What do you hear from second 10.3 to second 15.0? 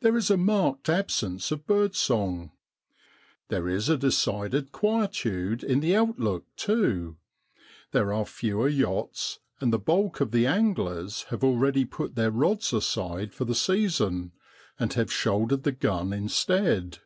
the anglers have already put their rods aside for the season, and